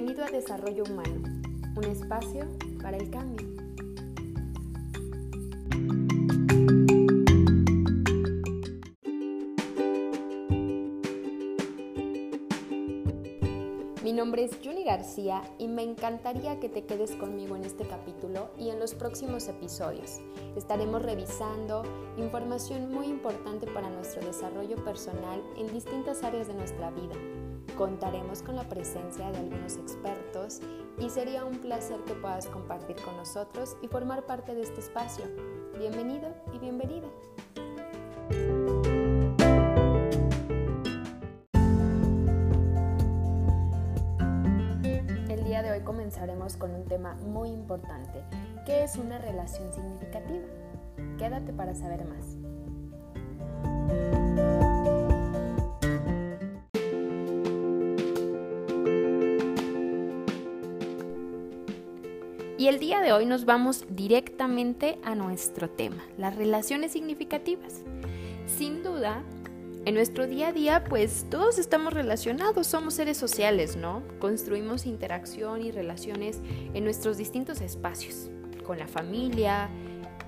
Bienvenido 0.00 0.24
a 0.24 0.30
Desarrollo 0.30 0.84
Humano, 0.84 1.24
un 1.74 1.84
espacio 1.86 2.46
para 2.80 2.98
el 2.98 3.10
cambio. 3.10 3.48
Mi 14.04 14.12
nombre 14.12 14.44
es 14.44 14.52
Juni 14.62 14.84
García 14.84 15.42
y 15.58 15.66
me 15.66 15.82
encantaría 15.82 16.60
que 16.60 16.68
te 16.68 16.84
quedes 16.84 17.16
conmigo 17.16 17.56
en 17.56 17.64
este 17.64 17.84
capítulo 17.84 18.50
y 18.56 18.70
en 18.70 18.78
los 18.78 18.94
próximos 18.94 19.48
episodios. 19.48 20.20
Estaremos 20.54 21.02
revisando 21.02 21.82
información 22.16 22.92
muy 22.92 23.06
importante 23.06 23.66
para 23.66 23.90
nuestro 23.90 24.24
desarrollo 24.24 24.76
personal 24.84 25.42
en 25.56 25.66
distintas 25.72 26.22
áreas 26.22 26.46
de 26.46 26.54
nuestra 26.54 26.92
vida 26.92 27.16
Contaremos 27.76 28.42
con 28.42 28.56
la 28.56 28.68
presencia 28.68 29.30
de 29.30 29.38
algunos 29.38 29.76
expertos 29.76 30.60
y 30.98 31.10
sería 31.10 31.44
un 31.44 31.58
placer 31.58 32.00
que 32.04 32.14
puedas 32.14 32.46
compartir 32.46 32.96
con 32.96 33.16
nosotros 33.16 33.76
y 33.82 33.88
formar 33.88 34.26
parte 34.26 34.54
de 34.54 34.62
este 34.62 34.80
espacio. 34.80 35.24
Bienvenido 35.78 36.34
y 36.52 36.58
bienvenida. 36.58 37.08
El 45.28 45.44
día 45.44 45.62
de 45.62 45.70
hoy 45.70 45.80
comenzaremos 45.84 46.56
con 46.56 46.74
un 46.74 46.84
tema 46.86 47.14
muy 47.14 47.50
importante. 47.50 48.24
¿Qué 48.66 48.82
es 48.82 48.96
una 48.96 49.18
relación 49.18 49.72
significativa? 49.72 50.46
Quédate 51.16 51.52
para 51.52 51.74
saber 51.74 52.04
más. 52.04 52.36
Y 62.58 62.66
el 62.66 62.80
día 62.80 63.00
de 63.00 63.12
hoy 63.12 63.24
nos 63.24 63.44
vamos 63.44 63.84
directamente 63.88 64.98
a 65.04 65.14
nuestro 65.14 65.70
tema, 65.70 66.04
las 66.16 66.34
relaciones 66.34 66.90
significativas. 66.90 67.82
Sin 68.46 68.82
duda, 68.82 69.22
en 69.84 69.94
nuestro 69.94 70.26
día 70.26 70.48
a 70.48 70.52
día, 70.52 70.82
pues 70.82 71.26
todos 71.30 71.56
estamos 71.60 71.92
relacionados, 71.92 72.66
somos 72.66 72.94
seres 72.94 73.16
sociales, 73.16 73.76
¿no? 73.76 74.02
Construimos 74.18 74.86
interacción 74.86 75.62
y 75.62 75.70
relaciones 75.70 76.40
en 76.74 76.82
nuestros 76.82 77.16
distintos 77.16 77.60
espacios, 77.60 78.28
con 78.66 78.76
la 78.76 78.88
familia, 78.88 79.70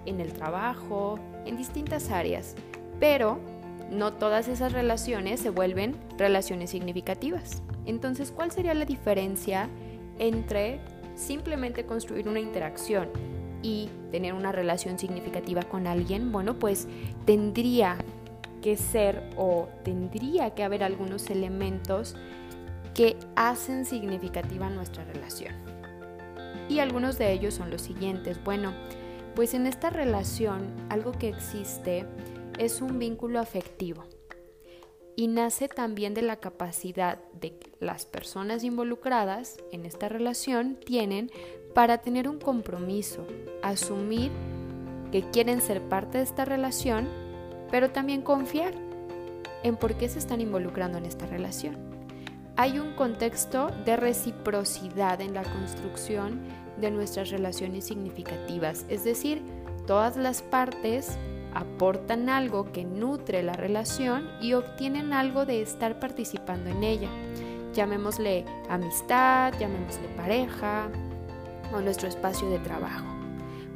en 0.07 0.21
el 0.21 0.33
trabajo, 0.33 1.19
en 1.47 1.57
distintas 1.57 2.13
áreas. 2.13 2.55
Pero 3.01 3.41
no 3.91 4.13
todas 4.13 4.47
esas 4.47 4.73
relaciones 4.73 5.41
se 5.41 5.51
vuelven 5.51 5.97
relaciones 6.17 6.71
significativas. 6.71 7.65
Entonces, 7.87 8.31
¿cuál 8.31 8.53
sería 8.53 8.75
la 8.75 8.85
diferencia 8.85 9.69
entre 10.21 10.81
simplemente 11.21 11.85
construir 11.85 12.29
una 12.29 12.41
interacción 12.41 13.09
y 13.63 13.91
tener 14.11 14.33
una 14.33 14.53
relación 14.53 14.99
significativa 14.99 15.63
con 15.63 15.87
alguien, 15.87 16.33
bueno, 16.33 16.59
pues 16.59 16.89
tendría 17.27 17.99
que 18.63 18.77
ser 18.77 19.31
o 19.37 19.69
tendría 19.85 20.55
que 20.55 20.65
haber 20.65 20.83
algunos 20.83 21.29
elementos 21.31 22.17
que 22.95 23.17
hacen 23.37 23.85
significativa 23.85 24.69
nuestra 24.71 25.05
relación. 25.05 25.55
Y 26.69 26.79
algunos 26.79 27.19
de 27.19 27.33
ellos 27.33 27.55
son 27.55 27.71
los 27.71 27.83
siguientes. 27.83 28.43
Bueno, 28.43 28.73
pues 29.35 29.55
en 29.55 29.67
esta 29.67 29.91
relación 29.91 30.67
algo 30.89 31.13
que 31.13 31.29
existe 31.29 32.07
es 32.59 32.81
un 32.81 32.99
vínculo 32.99 33.41
afectivo 33.41 34.05
y 35.17 35.29
nace 35.29 35.69
también 35.69 36.15
de 36.15 36.23
la 36.23 36.37
capacidad 36.37 37.19
de 37.41 37.59
las 37.79 38.07
personas 38.07 38.65
involucradas 38.65 39.59
en 39.73 39.85
esta 39.85 40.09
relación 40.09 40.77
tienen 40.77 41.31
para 41.75 41.99
tener 41.99 42.29
un 42.29 42.39
compromiso, 42.39 43.27
asumir 43.63 44.31
que 45.13 45.23
quieren 45.31 45.61
ser 45.61 45.83
parte 45.83 46.19
de 46.19 46.25
esta 46.25 46.45
relación, 46.45 47.09
pero 47.71 47.91
también 47.91 48.23
confiar 48.23 48.75
en 49.63 49.77
por 49.77 49.95
qué 49.97 50.09
se 50.09 50.19
están 50.19 50.41
involucrando 50.41 50.99
en 50.99 51.07
esta 51.07 51.27
relación. 51.27 51.77
Hay 52.57 52.79
un 52.79 52.95
contexto 52.95 53.69
de 53.85 53.97
reciprocidad 53.97 55.21
en 55.21 55.35
la 55.35 55.43
construcción 55.43 56.41
de 56.81 56.91
nuestras 56.91 57.31
relaciones 57.31 57.85
significativas, 57.85 58.85
es 58.89 59.05
decir, 59.05 59.43
todas 59.87 60.17
las 60.17 60.43
partes 60.43 61.17
aportan 61.55 62.29
algo 62.29 62.73
que 62.73 62.85
nutre 62.85 63.43
la 63.43 63.55
relación 63.55 64.29
y 64.41 64.55
obtienen 64.55 65.13
algo 65.13 65.47
de 65.47 65.63
estar 65.63 65.99
participando 65.99 66.71
en 66.71 66.85
ella. 66.85 67.09
Llamémosle 67.75 68.45
amistad, 68.69 69.53
llamémosle 69.59 70.09
pareja 70.17 70.89
o 71.73 71.81
nuestro 71.81 72.09
espacio 72.09 72.49
de 72.51 72.59
trabajo. 72.59 73.07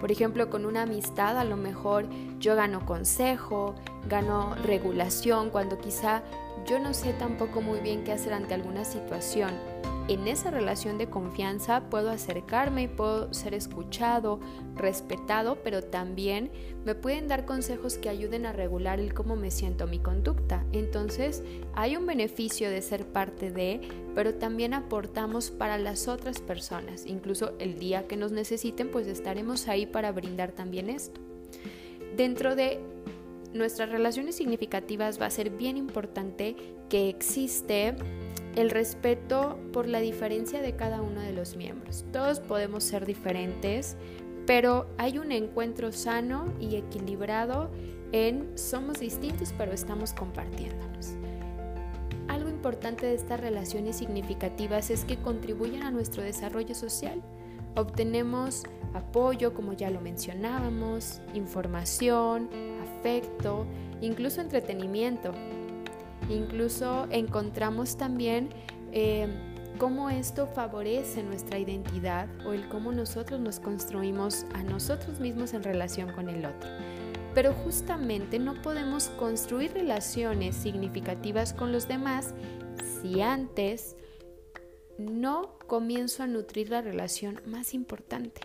Por 0.00 0.10
ejemplo, 0.10 0.50
con 0.50 0.66
una 0.66 0.82
amistad 0.82 1.38
a 1.38 1.44
lo 1.44 1.56
mejor 1.56 2.06
yo 2.38 2.56
gano 2.56 2.84
consejo, 2.84 3.74
gano 4.08 4.54
regulación 4.56 5.50
cuando 5.50 5.78
quizá 5.78 6.22
yo 6.66 6.78
no 6.78 6.92
sé 6.94 7.12
tampoco 7.12 7.60
muy 7.60 7.80
bien 7.80 8.04
qué 8.04 8.12
hacer 8.12 8.32
ante 8.32 8.54
alguna 8.54 8.84
situación 8.84 9.73
en 10.06 10.28
esa 10.28 10.50
relación 10.50 10.98
de 10.98 11.08
confianza 11.08 11.88
puedo 11.88 12.10
acercarme 12.10 12.82
y 12.82 12.88
puedo 12.88 13.32
ser 13.32 13.54
escuchado, 13.54 14.38
respetado, 14.76 15.56
pero 15.64 15.82
también 15.82 16.50
me 16.84 16.94
pueden 16.94 17.26
dar 17.26 17.46
consejos 17.46 17.96
que 17.96 18.10
ayuden 18.10 18.44
a 18.44 18.52
regular 18.52 19.00
el 19.00 19.14
cómo 19.14 19.34
me 19.34 19.50
siento 19.50 19.86
mi 19.86 19.98
conducta. 19.98 20.64
Entonces 20.72 21.42
hay 21.74 21.96
un 21.96 22.04
beneficio 22.04 22.68
de 22.68 22.82
ser 22.82 23.06
parte 23.06 23.50
de, 23.50 23.80
pero 24.14 24.34
también 24.34 24.74
aportamos 24.74 25.50
para 25.50 25.78
las 25.78 26.06
otras 26.06 26.40
personas. 26.40 27.06
Incluso 27.06 27.54
el 27.58 27.78
día 27.78 28.06
que 28.06 28.16
nos 28.16 28.30
necesiten, 28.30 28.90
pues 28.90 29.06
estaremos 29.06 29.68
ahí 29.68 29.86
para 29.86 30.12
brindar 30.12 30.52
también 30.52 30.90
esto. 30.90 31.20
Dentro 32.14 32.54
de 32.54 32.78
nuestras 33.54 33.88
relaciones 33.88 34.34
significativas 34.34 35.18
va 35.20 35.26
a 35.26 35.30
ser 35.30 35.48
bien 35.48 35.78
importante 35.78 36.56
que 36.90 37.08
existe 37.08 37.94
el 38.56 38.70
respeto 38.70 39.58
por 39.72 39.88
la 39.88 40.00
diferencia 40.00 40.62
de 40.62 40.76
cada 40.76 41.02
uno 41.02 41.20
de 41.20 41.32
los 41.32 41.56
miembros. 41.56 42.04
Todos 42.12 42.40
podemos 42.40 42.84
ser 42.84 43.06
diferentes, 43.06 43.96
pero 44.46 44.86
hay 44.98 45.18
un 45.18 45.32
encuentro 45.32 45.92
sano 45.92 46.52
y 46.60 46.76
equilibrado 46.76 47.70
en 48.12 48.56
somos 48.56 49.00
distintos 49.00 49.52
pero 49.58 49.72
estamos 49.72 50.12
compartiéndonos. 50.12 51.14
Algo 52.28 52.48
importante 52.48 53.06
de 53.06 53.14
estas 53.14 53.40
relaciones 53.40 53.96
significativas 53.96 54.90
es 54.90 55.04
que 55.04 55.16
contribuyen 55.16 55.82
a 55.82 55.90
nuestro 55.90 56.22
desarrollo 56.22 56.74
social. 56.74 57.22
Obtenemos 57.76 58.64
apoyo, 58.94 59.52
como 59.52 59.72
ya 59.72 59.90
lo 59.90 60.00
mencionábamos, 60.00 61.20
información, 61.34 62.48
afecto, 62.82 63.66
incluso 64.00 64.40
entretenimiento. 64.40 65.32
Incluso 66.28 67.06
encontramos 67.10 67.96
también 67.96 68.50
eh, 68.92 69.28
cómo 69.78 70.10
esto 70.10 70.46
favorece 70.46 71.22
nuestra 71.22 71.58
identidad 71.58 72.28
o 72.46 72.52
el 72.52 72.68
cómo 72.68 72.92
nosotros 72.92 73.40
nos 73.40 73.60
construimos 73.60 74.46
a 74.54 74.62
nosotros 74.62 75.20
mismos 75.20 75.52
en 75.54 75.62
relación 75.62 76.12
con 76.12 76.28
el 76.28 76.46
otro. 76.46 76.70
Pero 77.34 77.52
justamente 77.52 78.38
no 78.38 78.60
podemos 78.62 79.08
construir 79.08 79.72
relaciones 79.72 80.54
significativas 80.54 81.52
con 81.52 81.72
los 81.72 81.88
demás 81.88 82.32
si 83.02 83.20
antes 83.20 83.96
no 84.98 85.58
comienzo 85.66 86.22
a 86.22 86.28
nutrir 86.28 86.70
la 86.70 86.80
relación 86.80 87.40
más 87.46 87.74
importante. 87.74 88.40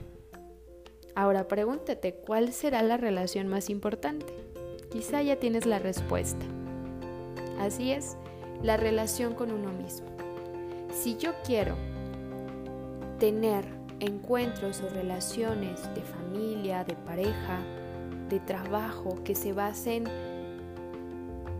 Ahora 1.16 1.47
pregúntate, 1.47 2.16
¿cuál 2.16 2.51
será 2.53 2.81
la 2.81 2.97
relación 2.97 3.47
más 3.47 3.69
importante? 3.69 4.34
Quizá 4.91 5.22
ya 5.22 5.35
tienes 5.35 5.67
la 5.67 5.78
respuesta. 5.78 6.46
Así 7.59 7.92
es, 7.92 8.18
la 8.64 8.78
relación 8.78 9.34
con 9.34 9.52
uno 9.52 9.72
mismo. 9.72 10.08
Si 10.94 11.17
yo 11.17 11.32
quiero 11.46 11.76
tener 13.20 13.66
encuentros 14.00 14.82
o 14.82 14.90
relaciones 14.90 15.94
de 15.94 16.02
familia, 16.02 16.84
de 16.84 16.96
pareja, 16.96 17.59
de 18.29 18.40
trabajo 18.40 19.22
que 19.23 19.35
se 19.35 19.53
basen 19.53 20.06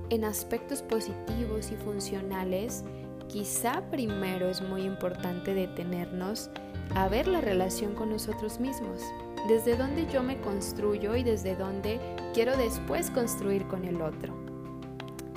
en 0.10 0.24
aspectos 0.24 0.82
positivos 0.82 1.72
y 1.72 1.76
funcionales, 1.76 2.84
quizá 3.28 3.84
primero 3.92 4.48
es 4.48 4.62
muy 4.62 4.84
importante 4.84 5.54
detenernos 5.54 6.50
a 6.96 7.08
ver 7.08 7.28
la 7.28 7.42
relación 7.42 7.94
con 7.94 8.10
nosotros 8.10 8.60
mismos, 8.60 9.02
desde 9.48 9.76
dónde 9.76 10.08
yo 10.12 10.24
me 10.24 10.40
construyo 10.42 11.16
y 11.16 11.24
desde 11.24 11.56
dónde 11.56 12.00
quiero 12.34 12.58
después 12.58 13.12
construir 13.12 13.68
con 13.68 13.86
el 13.86 14.02
otro. 14.02 14.39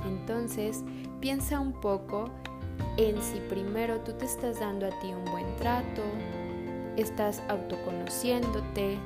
Entonces, 0.06 0.82
piensa 1.20 1.60
un 1.60 1.72
poco 1.72 2.30
en 2.96 3.20
si 3.22 3.38
primero 3.48 4.00
tú 4.00 4.12
te 4.12 4.24
estás 4.24 4.60
dando 4.60 4.86
a 4.86 5.00
ti 5.00 5.08
un 5.08 5.24
buen 5.30 5.56
trato, 5.56 6.02
estás 6.96 7.42
autoconociéndote, 7.48 8.98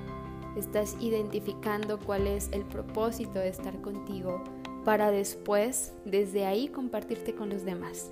estás 0.57 0.97
identificando 1.01 1.99
cuál 1.99 2.27
es 2.27 2.49
el 2.53 2.63
propósito 2.63 3.39
de 3.39 3.49
estar 3.49 3.81
contigo 3.81 4.43
para 4.85 5.11
después, 5.11 5.93
desde 6.05 6.47
ahí, 6.47 6.69
compartirte 6.69 7.35
con 7.35 7.51
los 7.51 7.65
demás. 7.65 8.11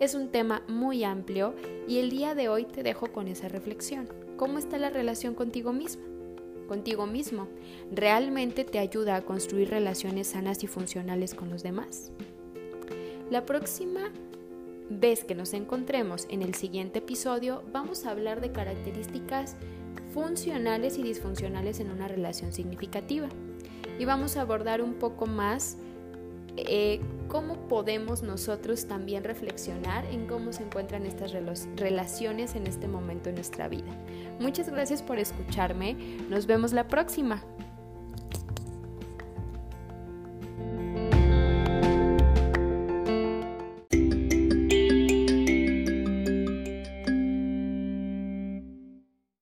Es 0.00 0.14
un 0.14 0.28
tema 0.28 0.62
muy 0.68 1.02
amplio 1.02 1.54
y 1.88 1.98
el 1.98 2.10
día 2.10 2.34
de 2.34 2.48
hoy 2.48 2.64
te 2.64 2.82
dejo 2.82 3.12
con 3.12 3.26
esa 3.26 3.48
reflexión. 3.48 4.08
¿Cómo 4.36 4.58
está 4.58 4.78
la 4.78 4.90
relación 4.90 5.34
contigo 5.34 5.72
misma? 5.72 6.04
Contigo 6.68 7.06
mismo. 7.06 7.48
¿Realmente 7.90 8.64
te 8.64 8.78
ayuda 8.78 9.16
a 9.16 9.22
construir 9.22 9.70
relaciones 9.70 10.28
sanas 10.28 10.62
y 10.62 10.66
funcionales 10.66 11.34
con 11.34 11.48
los 11.48 11.62
demás? 11.62 12.12
La 13.30 13.46
próxima 13.46 14.12
vez 14.90 15.24
que 15.24 15.34
nos 15.34 15.54
encontremos 15.54 16.26
en 16.30 16.42
el 16.42 16.54
siguiente 16.54 17.00
episodio 17.00 17.62
vamos 17.72 18.04
a 18.04 18.10
hablar 18.10 18.40
de 18.40 18.52
características 18.52 19.56
funcionales 20.12 20.98
y 20.98 21.02
disfuncionales 21.02 21.80
en 21.80 21.90
una 21.90 22.06
relación 22.06 22.52
significativa. 22.52 23.28
Y 23.98 24.04
vamos 24.04 24.36
a 24.36 24.42
abordar 24.42 24.82
un 24.82 24.94
poco 24.94 25.26
más 25.26 25.78
eh, 26.56 27.00
cómo 27.28 27.68
podemos 27.68 28.22
nosotros 28.22 28.86
también 28.86 29.24
reflexionar 29.24 30.04
en 30.06 30.26
cómo 30.26 30.52
se 30.52 30.62
encuentran 30.62 31.06
estas 31.06 31.32
relaciones 31.76 32.54
en 32.54 32.66
este 32.66 32.88
momento 32.88 33.28
en 33.28 33.36
nuestra 33.36 33.68
vida. 33.68 33.90
Muchas 34.40 34.68
gracias 34.68 35.02
por 35.02 35.18
escucharme. 35.18 35.94
Nos 36.28 36.46
vemos 36.46 36.72
la 36.72 36.88
próxima. 36.88 37.42